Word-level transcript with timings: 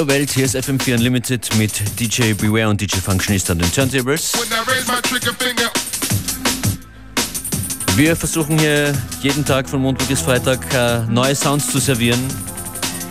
Hallo 0.00 0.08
Welt, 0.08 0.30
hier 0.30 0.46
ist 0.46 0.56
FM4 0.56 0.94
Unlimited 0.94 1.54
mit 1.58 1.72
DJ 2.00 2.32
Beware 2.32 2.70
und 2.70 2.80
DJ 2.80 2.96
Functionist 2.96 3.50
an 3.50 3.58
den 3.58 3.70
Turntables. 3.70 4.32
Wir 7.96 8.16
versuchen 8.16 8.58
hier 8.58 8.94
jeden 9.20 9.44
Tag 9.44 9.68
von 9.68 9.82
Montag 9.82 10.08
bis 10.08 10.22
Freitag 10.22 10.60
äh, 10.72 11.00
neue 11.00 11.34
Sounds 11.34 11.70
zu 11.70 11.78
servieren 11.80 12.18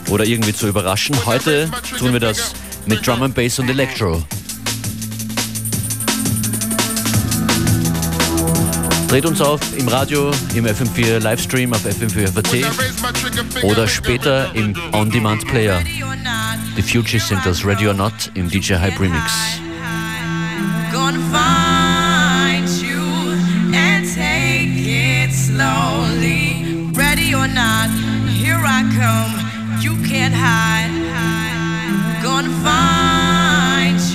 oder 0.10 0.26
irgendwie 0.26 0.52
zu 0.52 0.68
überraschen. 0.68 1.16
Heute 1.28 1.70
tun 2.00 2.12
wir 2.12 2.20
das 2.20 2.54
mit 2.88 3.06
Drum 3.06 3.22
and 3.22 3.36
Bass 3.36 3.60
und 3.60 3.70
Electro. 3.70 4.24
Dreht 9.10 9.28
uns 9.28 9.42
auf 9.42 9.62
im 9.78 9.88
Radio, 9.90 10.32
im 10.56 10.66
FM4 10.66 11.20
Livestream 11.20 11.72
auf 11.72 11.86
FM4 11.86 12.32
FAT 12.32 13.64
oder 13.64 13.88
später 13.88 14.56
im 14.56 14.76
On-Demand-Player. 14.92 15.84
Die 16.80 16.84
Fugees 16.84 17.28
sind 17.28 17.46
das 17.46 17.66
Ready 17.66 17.90
or 17.90 17.94
Not 17.94 18.32
im 18.36 18.50
DJ 18.50 18.76
Hype 18.76 18.98
Remix. 19.02 19.60
Come. 28.96 29.36
You 29.82 29.94
can't 30.08 30.34
hide. 30.34 30.90
Gonna 32.24 32.50
find 32.64 34.00
you 34.00 34.09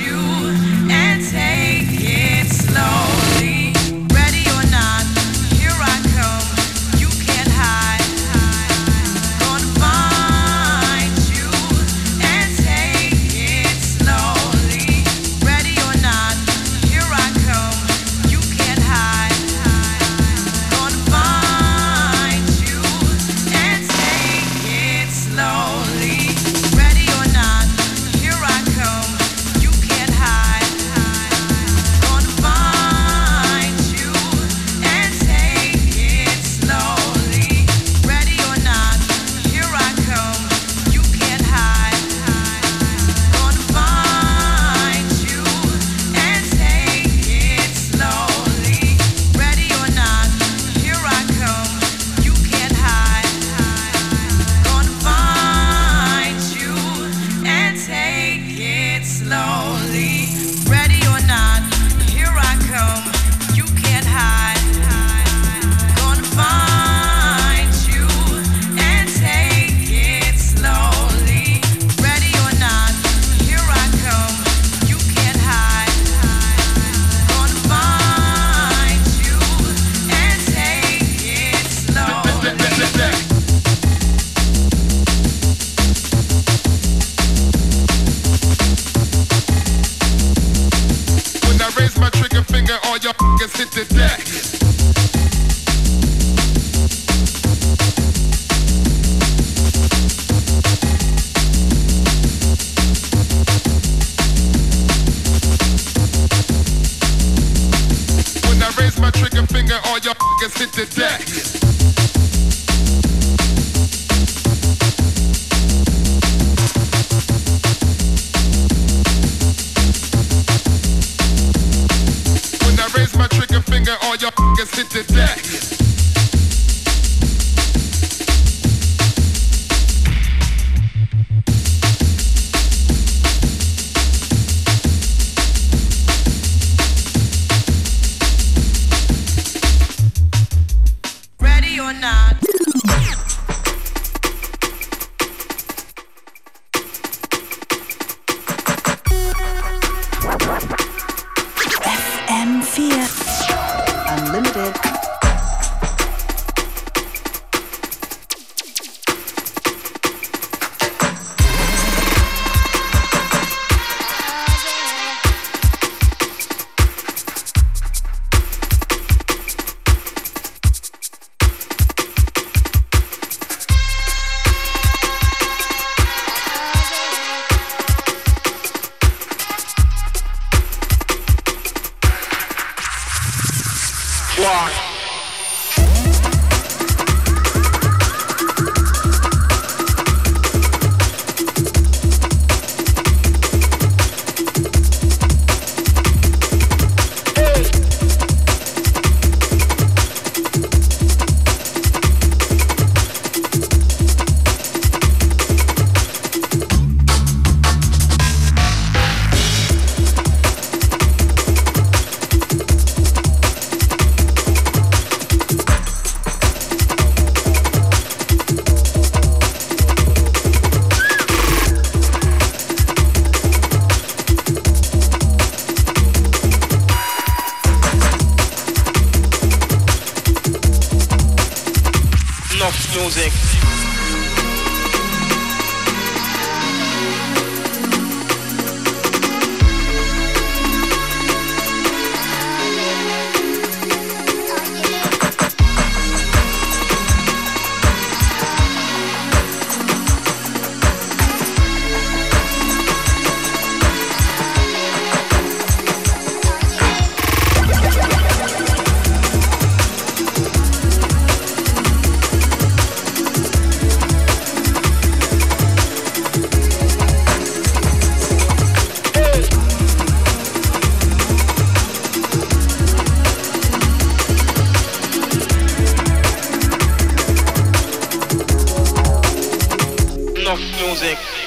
music 280.94 281.43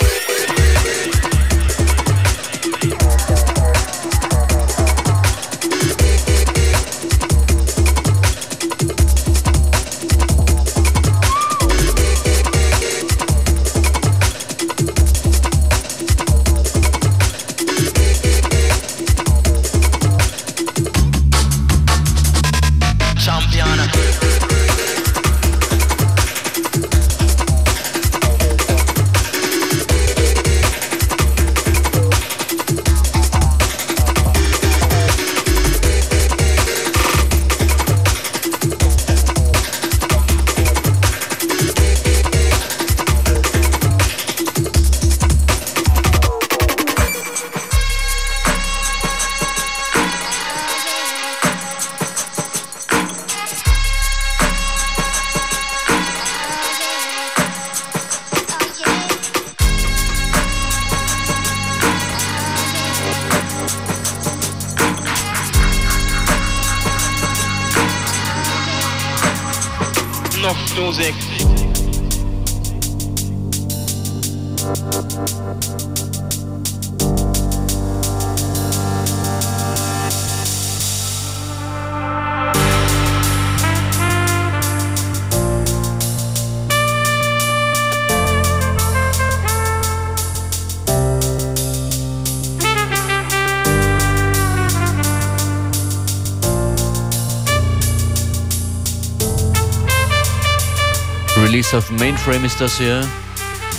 Release 101.43 101.77
auf 101.77 101.91
Mainframe 101.91 102.45
ist 102.45 102.61
das 102.61 102.77
hier. 102.77 103.01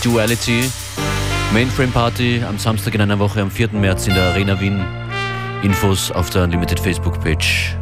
Duality. 0.05 0.71
Mainframe 1.53 1.91
Party 1.91 2.43
am 2.47 2.59
Samstag 2.59 2.95
in 2.95 3.01
einer 3.01 3.19
Woche 3.19 3.41
am 3.41 3.51
4. 3.51 3.71
März 3.73 4.07
in 4.07 4.15
der 4.15 4.31
Arena 4.31 4.61
Wien. 4.61 4.85
Infos 5.63 6.11
auf 6.13 6.31
der 6.31 6.45
Unlimited 6.45 6.79
Facebook 6.79 7.21
Page. 7.21 7.78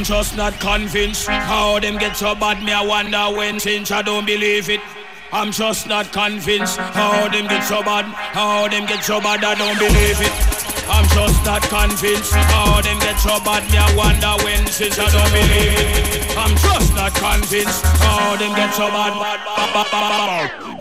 I'm 0.00 0.04
just 0.06 0.34
not 0.34 0.58
convinced 0.60 1.28
how 1.28 1.78
them 1.78 1.98
get 1.98 2.16
so 2.16 2.34
bad. 2.34 2.64
Me 2.64 2.72
I 2.72 2.80
wonder 2.80 3.36
when 3.36 3.60
since 3.60 3.90
I 3.90 4.00
don't 4.00 4.24
believe 4.24 4.70
it. 4.70 4.80
I'm 5.30 5.52
just 5.52 5.86
not 5.88 6.10
convinced 6.10 6.78
how 6.78 7.28
them 7.28 7.46
get 7.46 7.60
so 7.64 7.82
bad. 7.82 8.06
How 8.32 8.66
them 8.66 8.86
get 8.86 9.04
so 9.04 9.20
bad. 9.20 9.44
I 9.44 9.54
don't 9.54 9.76
believe 9.76 10.16
it. 10.24 10.32
I'm 10.88 11.04
just 11.12 11.44
not 11.44 11.60
convinced 11.68 12.32
how 12.32 12.80
them 12.80 12.98
get 12.98 13.20
so 13.20 13.44
bad. 13.44 13.60
Me 13.70 13.76
I 13.76 13.94
wonder 13.94 14.42
when 14.42 14.66
since 14.68 14.98
I 14.98 15.04
don't 15.12 15.32
believe 15.36 15.76
it. 15.76 16.32
I'm 16.32 16.56
just 16.56 16.96
not 16.96 17.12
convinced 17.12 17.84
how 18.00 18.40
them 18.40 18.56
get 18.56 18.72
so 18.72 18.88
bad. 18.88 20.79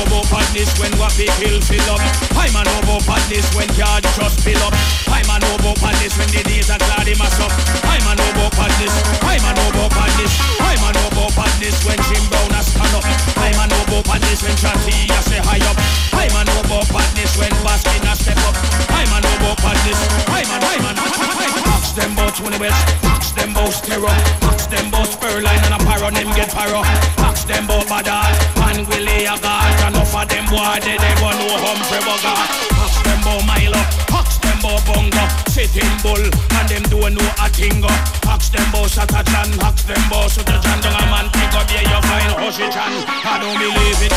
A 0.00 0.02
about 0.08 0.24
badness 0.32 0.72
when 0.80 0.92
what 0.96 1.12
people 1.12 1.60
fill 1.60 1.88
up. 1.92 2.00
I'm 2.32 2.56
a 2.56 2.64
know 2.64 2.80
about 2.80 3.04
badness 3.04 3.44
when 3.52 3.68
yard 3.76 4.00
just 4.16 4.40
fill 4.40 4.56
up. 4.64 4.72
I'm 5.12 5.28
a 5.28 5.36
know 5.36 5.60
about 5.60 5.76
badness 5.76 6.16
when 6.16 6.32
the 6.32 6.40
days 6.40 6.72
are 6.72 6.80
cloudy 6.80 7.12
mass 7.20 7.36
up. 7.36 7.52
I'm 7.84 8.08
a 8.08 8.16
know 8.16 8.32
about 8.32 8.56
badness. 8.56 8.96
I'm 9.20 9.44
a 9.44 9.50
know 9.52 9.68
about 9.68 9.92
badness. 9.92 10.32
I'm 10.56 10.80
a 10.80 10.88
know 10.96 11.04
about 11.04 11.36
badness 11.36 11.76
when 11.84 12.00
Jim 12.08 12.24
Brown 12.32 12.48
has 12.56 12.72
stand 12.72 12.96
up. 12.96 13.04
I'm 13.44 13.60
a 13.60 13.64
know 13.68 13.82
about 13.92 14.04
badness 14.08 14.40
when 14.40 14.56
Chatty 14.56 14.96
has 15.12 15.24
say 15.28 15.40
high 15.44 15.60
up. 15.68 15.76
I'm 16.16 16.32
a 16.32 16.40
know 16.48 16.64
about 16.64 16.88
badness 16.88 17.36
when 17.36 17.52
Baskin 17.60 18.00
has 18.08 18.24
step 18.24 18.40
up. 18.48 18.56
I'm 18.88 19.12
a 19.12 19.18
know 19.20 19.36
about 19.52 19.60
badness. 19.60 20.00
I'm 20.32 20.48
a, 20.48 20.56
I'm 20.64 20.84
a, 20.88 20.90
I'm 20.96 21.44
a, 21.44 21.60
Ask 21.76 21.92
them 21.92 22.16
about 22.16 22.32
Tony 22.40 22.56
West. 22.56 22.80
Ask 23.04 23.36
them 23.36 23.52
about 23.52 23.76
Stereo. 23.76 24.08
Ask 24.48 24.70
them 24.72 24.88
about 24.88 25.12
Spurline 25.12 25.60
and 25.68 25.76
a 25.76 25.80
Paro. 25.84 26.08
Them 26.08 26.32
get 26.32 26.48
Paro. 26.56 26.80
Ask 27.20 27.44
them 27.44 27.68
about 27.68 27.84
Badal 27.84 28.32
and 28.64 28.88
Willie 28.88 29.28
Aga 29.28 29.60
heart 29.80 29.89
Enough 29.90 30.14
of 30.14 30.28
them 30.30 30.46
boy 30.46 30.78
they 30.86 30.94
never 31.02 31.34
know 31.34 31.58
Humphrey 31.66 31.98
Bogart. 32.06 32.46
Ask 32.78 33.02
them 33.02 33.18
about 33.26 33.42
Milo 33.42 33.82
Ask 34.14 34.38
them 34.38 34.62
about 34.62 34.86
Bungo 34.86 35.24
Sitting 35.50 35.90
Bull 35.98 36.30
And 36.54 36.66
them 36.70 36.84
don't 36.86 37.18
know 37.18 37.26
a 37.42 37.50
tingo 37.50 37.90
Ask 38.30 38.54
them 38.54 38.62
about 38.70 38.86
Satachan 38.86 39.50
Ask 39.58 39.90
them 39.90 39.98
about 40.06 40.30
Sutachan 40.30 40.78
Don't 40.78 40.94
a 40.94 41.04
man 41.10 41.26
pick 41.34 41.50
up 41.58 41.66
here 41.66 41.82
you 41.82 42.00
find 42.06 42.30
Hoshichan 42.38 42.92
I 43.26 43.42
don't 43.42 43.58
believe 43.58 44.02
it. 44.06 44.14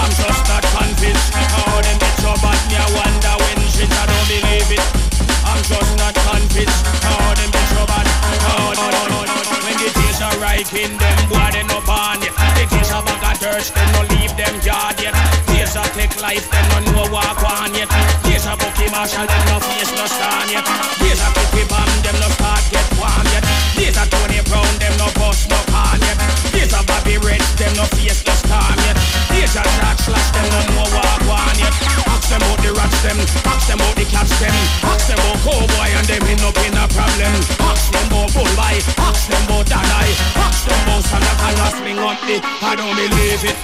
I'm 0.00 0.08
just 0.08 0.42
not 0.48 0.64
convinced. 0.72 1.36
How 1.52 1.80
them 1.84 1.98
get 2.00 2.14
so 2.24 2.32
bad 2.40 2.60
Me 2.72 2.76
I 2.80 2.88
wonder 2.96 3.34
when 3.44 3.60
shit 3.76 3.92
I 3.92 4.08
don't 4.08 4.24
believe 4.24 4.72
it 4.72 5.13
I'm 5.44 5.62
just 5.62 5.92
not 6.00 6.14
convinced 6.14 6.82
How 7.04 7.34
them 7.36 7.50
so 7.72 7.82
bad 7.86 8.06
How, 8.44 8.74
When 9.64 9.76
the 9.78 9.90
days 9.92 10.20
are 10.20 10.36
right 10.40 10.68
in 10.72 10.92
them 10.96 11.18
Boy 11.28 11.48
they 11.52 11.64
no 11.64 11.80
born 11.84 12.20
The 12.20 12.64
days 12.68 12.90
are 12.92 13.04
back 13.04 13.22
at 13.22 13.40
church 13.40 13.70
They 13.70 13.86
no 13.92 14.02
leave 14.14 14.34
them 14.36 14.54
yard 14.64 15.00
yet. 15.00 15.14
Days 15.46 15.76
a 15.76 15.82
take 15.94 16.14
life, 16.20 16.50
them 16.50 16.66
no 16.72 16.78
know 16.92 17.12
walk 17.12 17.42
on 17.44 17.74
yet. 17.74 17.88
Days 18.24 18.46
a 18.46 18.56
Bucky 18.56 18.90
Marshall, 18.90 19.26
them 19.26 19.44
no 19.46 19.60
face 19.60 19.92
no 19.94 20.06
stand 20.06 20.50
yet. 20.50 20.64
Days 20.98 21.20
a 21.22 21.28
Kitty 21.36 21.64
Bam, 21.70 21.88
them 22.02 22.16
no 22.20 22.28
start 22.34 22.64
get 22.70 22.86
warm 22.98 23.26
yet. 23.30 23.44
Days 23.76 23.96
a 23.96 24.04
Tony 24.10 24.40
Brown, 24.48 24.72
them 24.78 24.94
no 24.98 25.08
bust 25.14 25.48
no 25.50 25.58
can 25.70 26.00
yet. 26.02 26.18
Days 26.52 26.72
a 26.72 26.80
Bobby 26.84 27.18
Rich, 27.18 27.46
them 27.56 27.76
no 27.76 27.84
face 27.94 28.24
no 28.26 28.43
cats 34.24 34.40
them, 34.40 34.56
ask 34.88 35.06
them 35.08 35.18
out 35.20 35.38
cowboy 35.44 35.90
and 35.92 36.06
them 36.06 36.24
in 36.28 36.40
up 36.40 36.56
in 36.64 36.74
a 36.74 36.86
problem. 36.88 37.34
Ask 37.60 37.92
them 37.92 38.12
out 38.12 38.30
bullby, 38.32 38.74
ask 38.98 39.28
them 39.28 39.52
out 39.52 39.66
Danai, 39.66 40.08
ask 40.36 40.64
them 40.64 40.88
out 40.88 41.04
Santa 41.04 41.32
Claus, 41.36 41.74
swing 41.78 41.98
up 41.98 42.18
the, 42.24 42.40
I 42.64 42.74
don't 42.76 42.96
believe 42.96 43.44
it. 43.44 43.56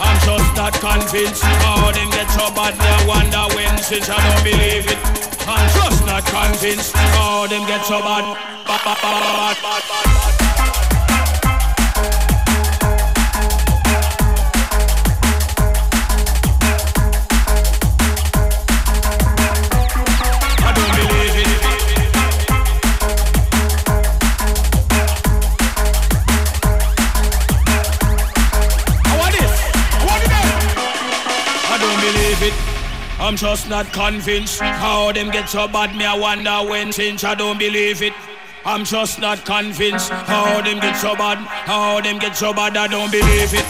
I'm 0.00 0.18
just 0.26 0.56
not 0.56 0.74
convinced 0.74 1.42
how 1.42 1.92
them 1.92 2.10
get 2.10 2.28
so 2.30 2.50
bad. 2.52 2.74
I 2.78 3.06
wonder 3.06 3.44
when 3.56 3.78
since 3.78 4.08
I 4.10 4.18
don't 4.18 4.44
believe 4.44 4.86
it. 4.90 4.98
I'm 5.46 5.68
just 5.78 6.04
not 6.06 6.24
convinced 6.26 6.94
how 6.96 7.46
them 7.46 7.66
get 7.66 7.84
so 7.84 8.00
bad. 8.00 8.24
bad, 8.66 8.80
bad, 8.84 8.98
bad, 9.00 9.56
bad, 9.62 9.62
bad, 9.62 10.38
bad. 10.38 10.41
I'm 33.32 33.38
just 33.38 33.66
not 33.66 33.90
convinced 33.94 34.60
how 34.60 35.10
them 35.10 35.30
get 35.30 35.48
so 35.48 35.66
bad. 35.66 35.96
Me 35.96 36.04
I 36.04 36.14
wonder 36.14 36.70
when 36.70 36.92
since 36.92 37.24
I 37.24 37.34
don't 37.34 37.58
believe 37.58 38.02
it. 38.02 38.12
I'm 38.62 38.84
just 38.84 39.20
not 39.20 39.46
convinced 39.46 40.10
how 40.10 40.60
them 40.60 40.78
get 40.80 40.98
so 40.98 41.16
bad. 41.16 41.38
How 41.38 42.02
them 42.02 42.18
get 42.18 42.36
so 42.36 42.52
bad, 42.52 42.76
I 42.76 42.88
don't 42.88 43.10
believe 43.10 43.54
it. 43.54 43.64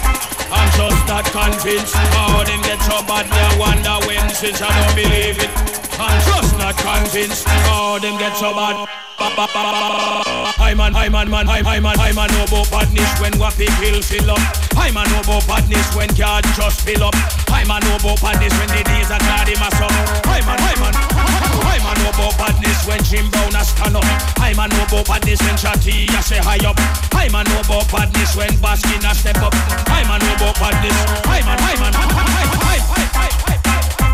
I'm 0.51 0.68
just 0.77 1.07
not 1.07 1.25
convinced 1.27 1.94
how 1.94 2.42
them 2.42 2.61
get 2.62 2.81
so 2.83 3.07
bad. 3.07 3.31
Me 3.31 3.38
I 3.38 3.57
wonder 3.57 4.05
when 4.09 4.29
since 4.31 4.61
I 4.61 4.66
don't 4.66 4.96
believe 4.96 5.38
it. 5.38 5.82
I'm 5.98 6.18
just 6.24 6.57
not 6.59 6.76
convinced 6.76 7.46
how 7.46 7.98
them 7.98 8.18
get 8.18 8.37
so 8.37 8.52
bad. 8.52 8.88
Hi 9.18 10.74
man, 10.74 10.92
hi 10.92 11.09
man, 11.09 11.31
man, 11.31 11.46
hi 11.46 11.62
man, 11.62 11.96
hi 11.98 12.12
man, 12.12 12.28
no 12.33 12.44
about 12.44 12.70
badness 12.70 13.11
when 13.20 13.33
wappy 13.38 13.68
pill 13.78 14.00
fill 14.02 14.31
up. 14.33 14.42
Hi 14.74 14.90
man, 14.90 15.07
no 15.12 15.20
about 15.20 15.46
badness 15.46 15.87
when 15.94 16.11
yard 16.16 16.44
just 16.57 16.83
fill 16.83 17.05
up. 17.05 17.14
Hi 17.52 17.62
man, 17.64 17.83
no 17.87 17.96
about 18.00 18.18
badness 18.20 18.50
when 18.59 18.68
the 18.72 18.83
days 18.83 19.11
are 19.12 19.22
cloudy 19.22 19.55
mass 19.61 19.78
up. 19.78 19.92
Hi 20.26 20.40
man, 20.42 20.59
hi 20.59 20.74
man, 20.81 20.94
hi 20.96 21.78
man, 21.85 21.96
no 22.02 22.11
about 22.11 22.35
badness 22.40 22.83
when 22.88 23.00
Jim 23.05 23.31
Brown 23.31 23.55
a 23.55 23.62
stand 23.62 23.96
up. 23.96 24.07
Hi 24.42 24.52
man, 24.55 24.70
no 24.74 24.83
about 24.88 25.07
badness 25.07 25.40
when 25.44 25.57
Chatty 25.57 26.09
a 26.11 26.20
say 26.22 26.40
high 26.42 26.62
up. 26.66 26.76
Hi 27.14 27.28
man, 27.31 27.46
no 27.46 27.62
about 27.62 27.87
badness 27.92 28.35
when 28.35 28.50
Baskin 28.59 29.05
step 29.14 29.38
up. 29.38 29.55
Hi 29.87 30.02
man, 30.09 30.18
no 30.24 30.35
about 30.40 30.57
badness. 30.59 30.98
Hi 31.28 31.40
man, 31.46 31.59
hi 31.62 31.74
man, 31.78 31.92
hi, 31.94 32.07
hi, 32.11 32.44
hi, 32.50 32.78
hi, 32.81 33.31
hi. 33.31 33.42
bonfire. 33.83 34.12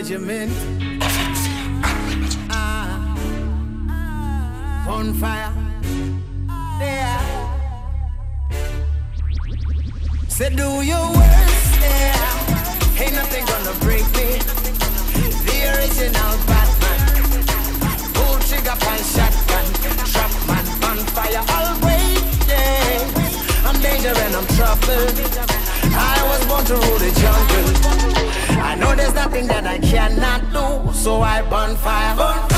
Regiment. 0.00 0.50
Ah, 2.48 3.14
bonfire. 4.86 5.52
Yeah. 6.80 7.20
Say, 10.28 10.54
do 10.56 10.68
your 10.80 11.06
worst, 11.16 11.80
yeah. 11.82 13.02
Ain't 13.02 13.14
nothing 13.14 13.44
gonna 13.44 13.74
break 13.84 14.06
me. 14.16 14.40
The 15.46 15.58
original 15.72 16.32
Batman. 16.48 17.00
Pull 18.14 18.38
trigger, 18.48 18.76
pan 18.80 19.00
shotgun. 19.12 19.66
Trap 20.12 20.32
man, 20.48 20.64
bonfire. 20.80 21.44
Always, 21.56 22.48
yeah. 22.48 23.68
I'm 23.68 23.76
danger 23.82 24.14
and 24.24 24.34
I'm 24.34 24.46
trouble. 24.56 25.04
I 25.92 26.18
was 26.30 26.42
born 26.48 26.64
to 26.64 26.74
rule 26.74 26.98
the 26.98 27.10
jungle. 27.20 27.79
That 29.40 29.66
I 29.66 29.78
cannot 29.78 30.52
do, 30.52 30.92
so 30.92 31.22
I 31.22 31.40
burn 31.40 31.74
fire. 31.76 32.14
Burn 32.14 32.16
fire, 32.16 32.40
burn 32.40 32.49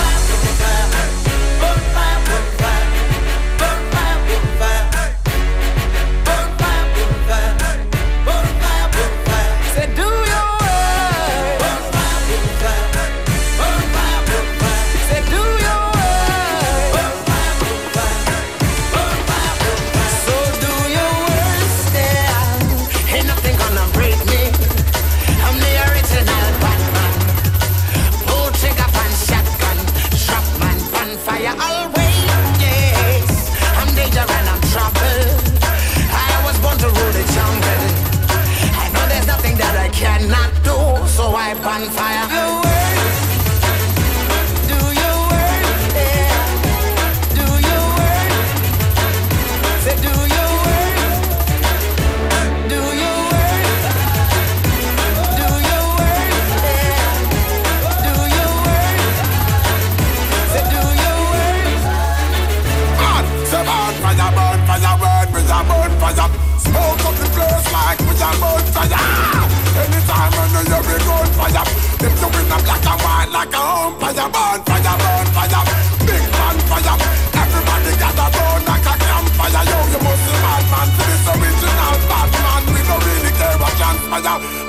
fire. 71.52 71.64
Them 72.00 72.12
to 72.16 72.26
win 72.32 72.52
up 72.52 72.64
like 72.66 72.86
a 72.86 72.94
wine, 73.04 73.32
like 73.32 73.54
a 73.54 73.60
umpire. 73.60 74.28
Burn 74.32 74.60
fire, 74.64 74.96
burn 75.02 75.26
fire. 75.36 75.62
Big 76.06 76.24
man 76.32 76.56
fire. 76.68 76.96
Everybody 77.36 77.92
gather 78.00 78.28
round 78.36 78.64
like 78.66 78.88
a 78.88 78.94
campfire. 78.96 79.64
Yo, 79.68 79.78
you 79.92 80.00
must 80.00 80.22
be 80.24 80.34
mad 80.40 80.64
man. 80.72 80.88
to 80.96 81.02
This 81.08 81.26
original 81.32 81.96
bad 82.08 82.30
man. 82.42 82.62
We 82.72 82.80
don't 82.88 83.04
really 83.04 83.32
care 83.36 83.56
what 83.60 83.74
fire. 84.08 84.61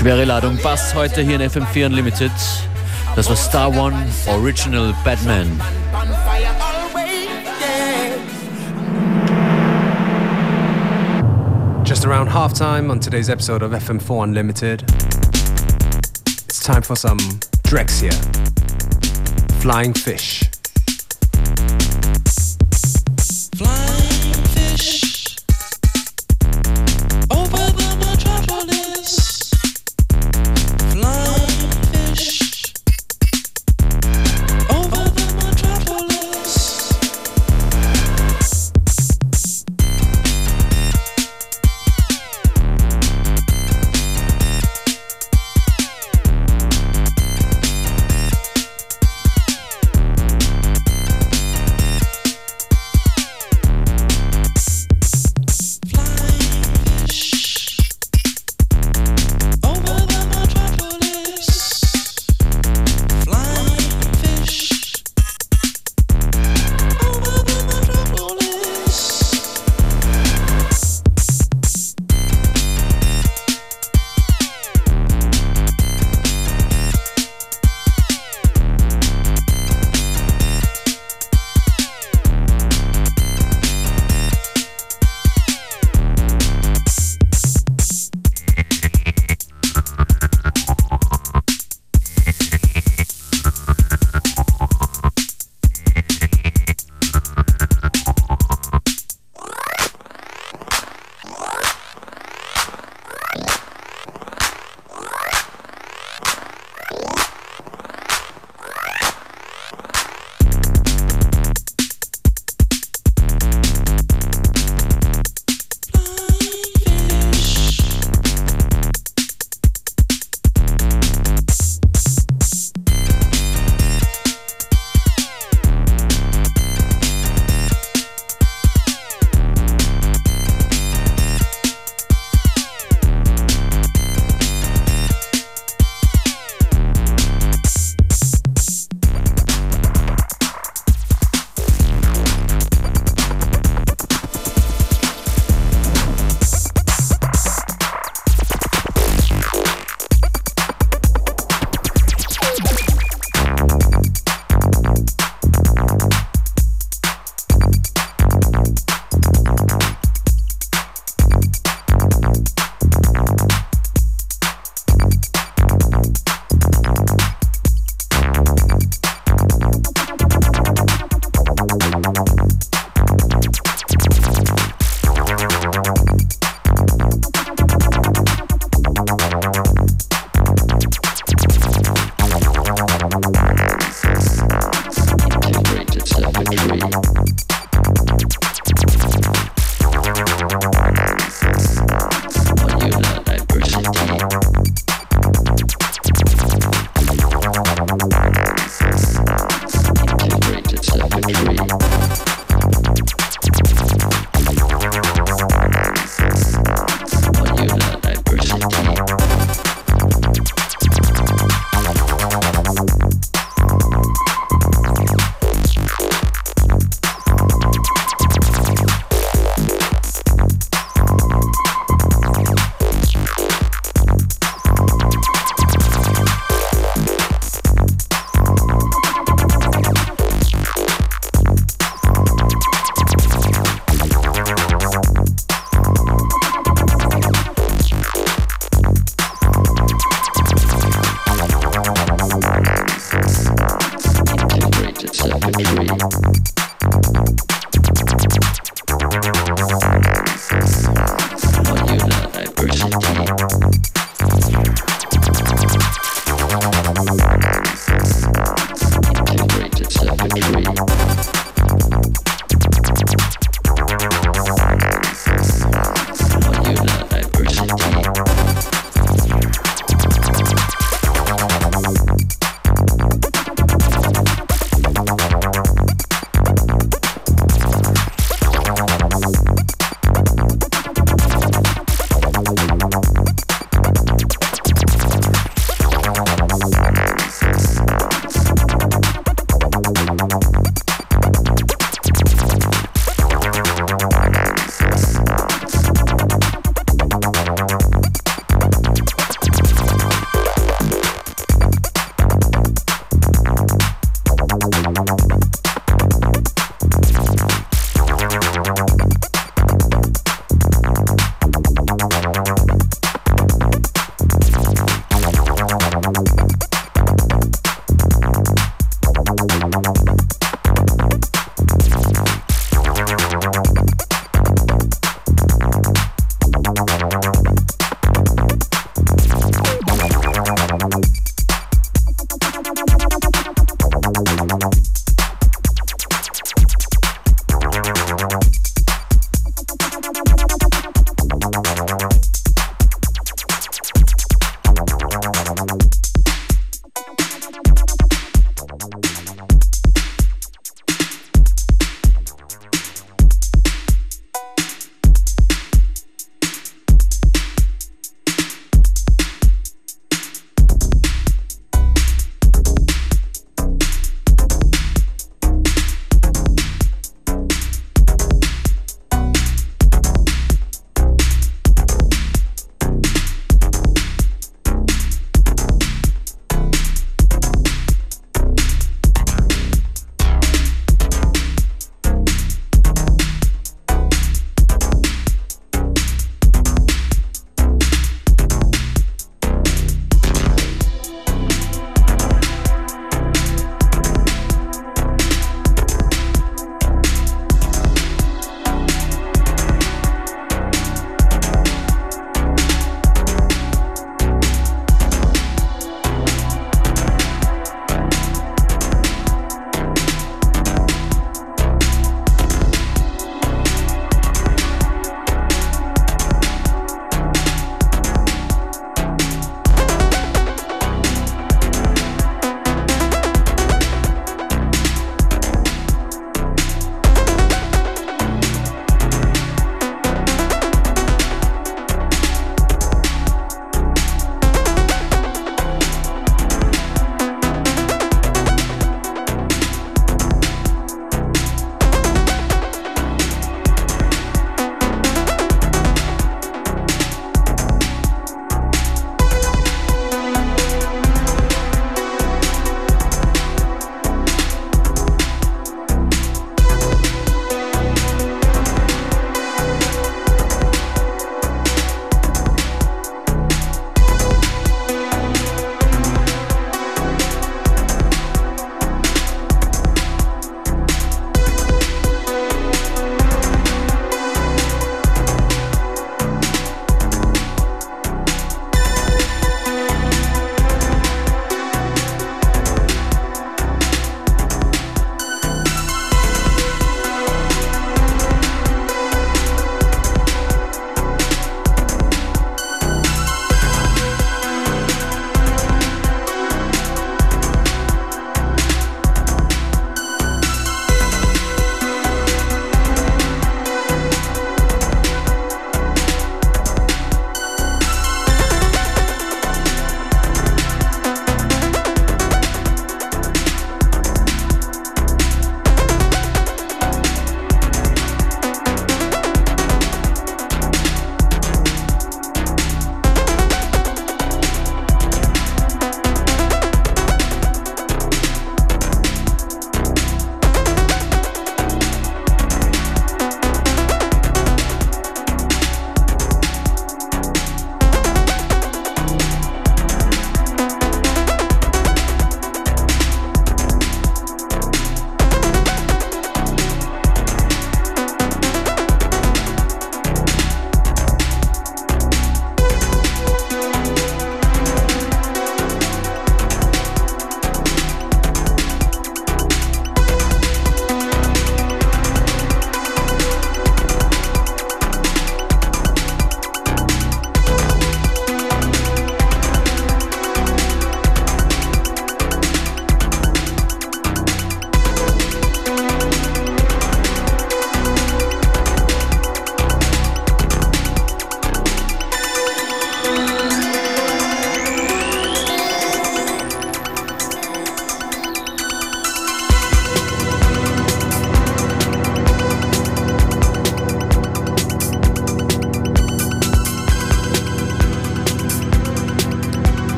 Schwere 0.00 0.24
Ladung 0.24 0.56
Bass 0.62 0.94
heute 0.94 1.20
hier 1.20 1.38
in 1.38 1.42
FM4 1.42 1.84
Unlimited. 1.84 2.32
Das 3.16 3.28
war 3.28 3.36
Star 3.36 3.68
One 3.68 3.94
Original 4.28 4.94
Batman. 5.04 5.60
Just 11.84 12.06
around 12.06 12.32
halftime 12.32 12.90
on 12.90 12.98
today's 12.98 13.28
episode 13.28 13.62
of 13.62 13.72
FM4 13.72 14.24
Unlimited. 14.24 14.84
It's 16.46 16.60
time 16.60 16.82
for 16.82 16.96
some 16.96 17.18
Drexciya. 17.64 18.14
Flying 19.60 19.92
Fish. 19.92 20.49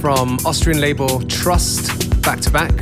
From 0.00 0.38
Austrian 0.46 0.80
label 0.80 1.20
Trust 1.26 2.22
back 2.22 2.40
to 2.40 2.50
back. 2.50 2.72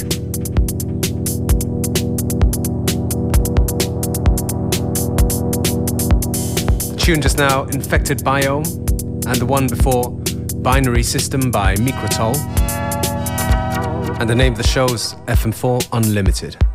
tune 7.08 7.22
just 7.22 7.38
now, 7.38 7.62
Infected 7.64 8.18
Biome, 8.18 8.66
and 9.26 9.36
the 9.36 9.46
one 9.46 9.66
before, 9.66 10.10
Binary 10.60 11.02
System 11.02 11.50
by 11.50 11.74
Microtoll. 11.76 12.36
And 14.20 14.28
the 14.28 14.34
name 14.34 14.52
of 14.52 14.58
the 14.58 14.68
show's 14.68 15.14
FM4 15.26 15.88
Unlimited. 15.94 16.67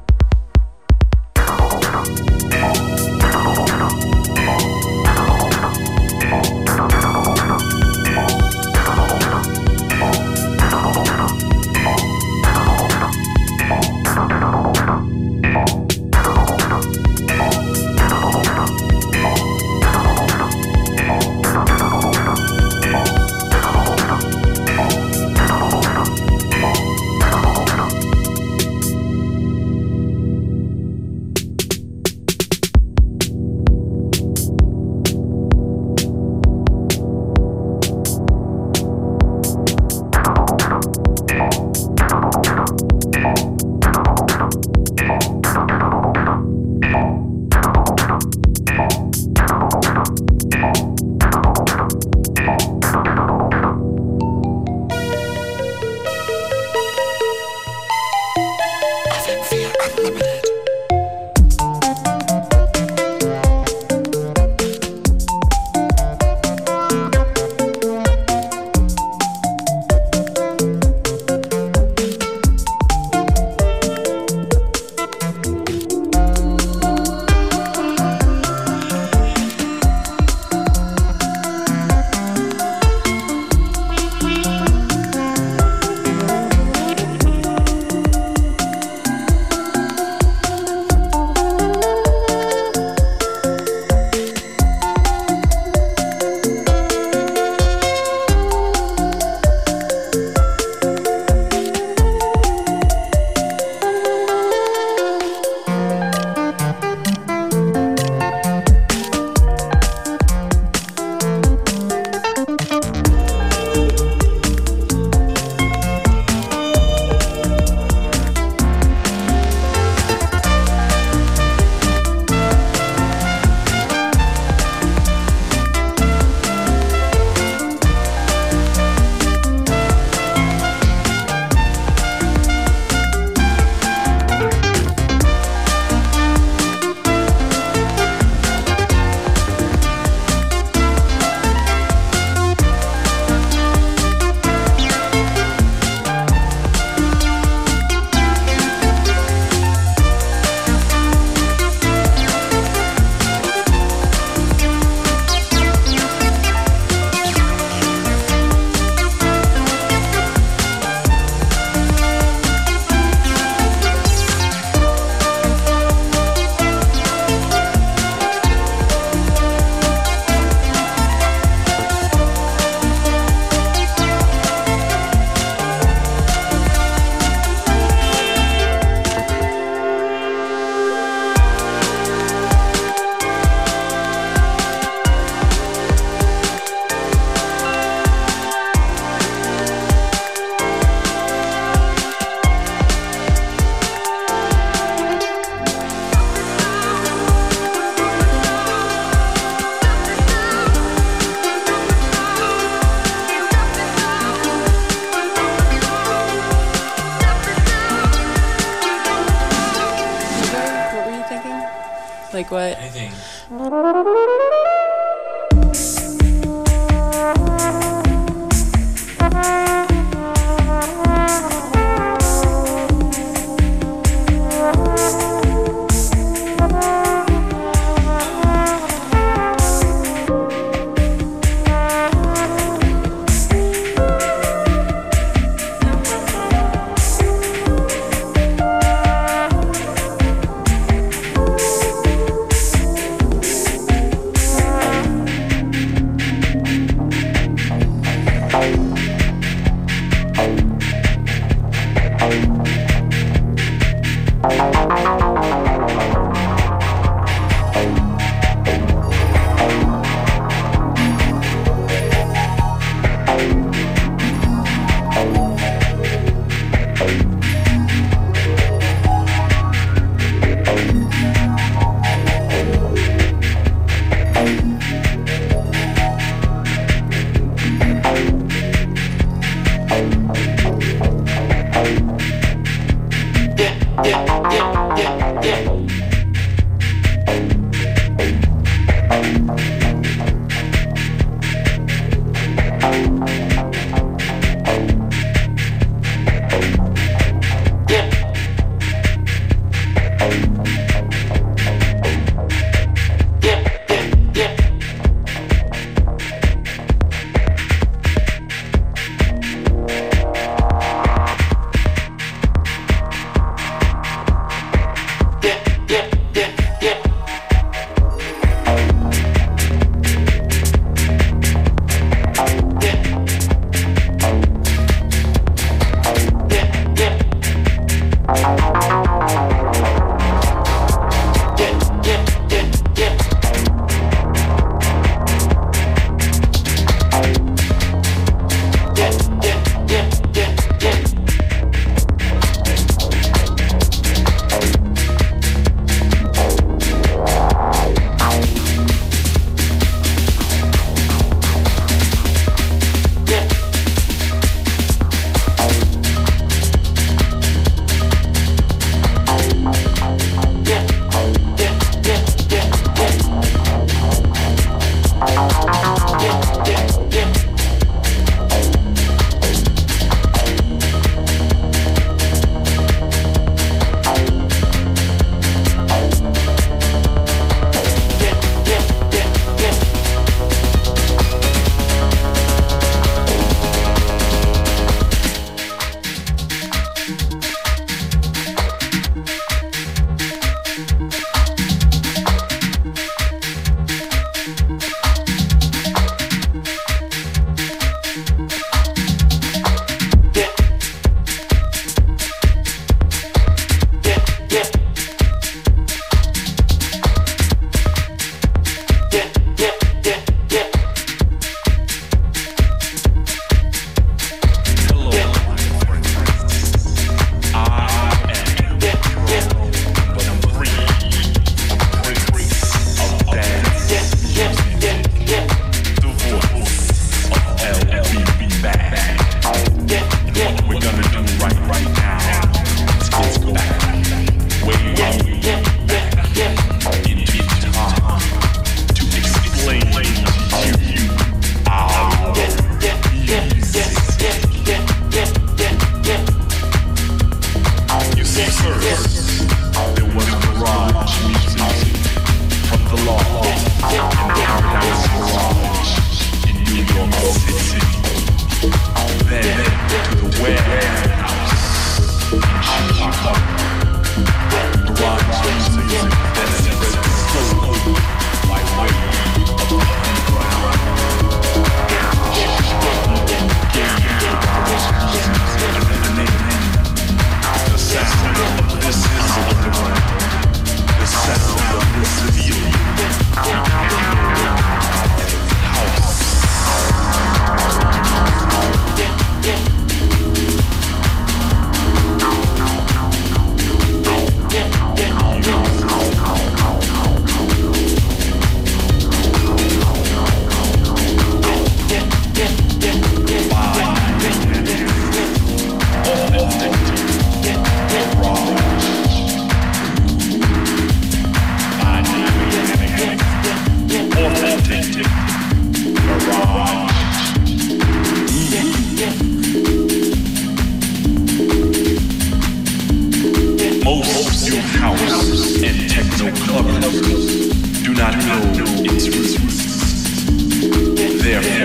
They 531.43 531.59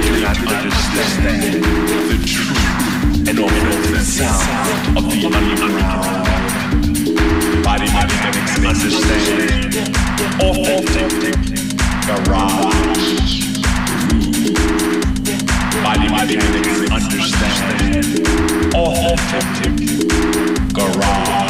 do 0.00 0.12
not 0.22 0.38
understand 0.38 1.62
the 2.08 2.16
truth 2.24 3.28
and 3.28 3.38
of 4.96 5.04
the 5.10 5.18
underground. 5.26 6.24
Body 7.62 7.88
understand. 7.92 9.74
Authentic 10.40 11.36
garage. 12.06 13.28
Body 15.82 16.08
understand. 16.90 18.06
Authentic 18.74 19.76
garage. 20.72 21.43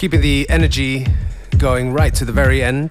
Keeping 0.00 0.22
the 0.22 0.48
energy 0.48 1.06
going 1.58 1.92
right 1.92 2.14
to 2.14 2.24
the 2.24 2.32
very 2.32 2.62
end. 2.62 2.90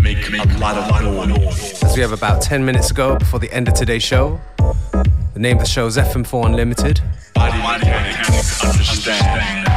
Make 0.00 0.28
a 0.28 0.58
lot 0.58 0.76
of 0.76 1.28
noise. 1.28 1.80
As 1.80 1.94
we 1.94 2.02
have 2.02 2.10
about 2.10 2.42
10 2.42 2.64
minutes 2.64 2.88
to 2.88 2.94
go 2.94 3.16
before 3.16 3.38
the 3.38 3.48
end 3.52 3.68
of 3.68 3.74
today's 3.74 4.02
show. 4.02 4.40
The 4.58 5.38
name 5.38 5.58
of 5.58 5.62
the 5.62 5.68
show 5.68 5.86
is 5.86 5.96
FM4 5.96 6.46
Unlimited. 6.46 7.00
Body 7.36 7.56
mechanics 7.58 8.64
understand. 8.64 9.68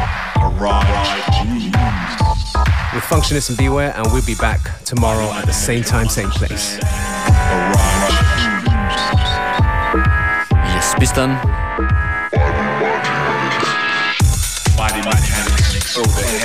With 2.95 3.03
Functionist 3.03 3.49
and 3.49 3.57
Beware, 3.59 3.93
and 3.95 4.07
we'll 4.11 4.25
be 4.25 4.33
back 4.33 4.83
tomorrow 4.83 5.31
at 5.33 5.45
the 5.45 5.53
same 5.53 5.83
time, 5.83 6.09
same 6.09 6.31
place. 6.31 6.79
Yes, 10.73 10.95
bis 10.97 11.11
dann. 11.11 11.64
Throw 15.95 16.44